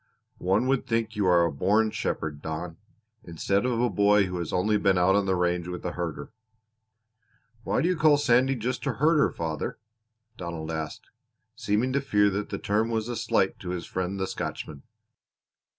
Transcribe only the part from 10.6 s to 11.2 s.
asked,